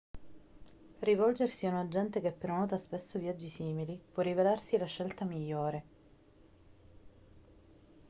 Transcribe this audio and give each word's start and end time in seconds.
rivolgersi 0.99 1.65
a 1.67 1.69
un 1.69 1.75
agente 1.75 2.21
che 2.21 2.31
prenota 2.31 2.75
spesso 2.75 3.19
viaggi 3.19 3.49
simili 3.49 4.01
può 4.11 4.23
rivelarsi 4.23 4.75
la 4.79 4.85
scelta 4.85 5.25
migliore 5.25 5.83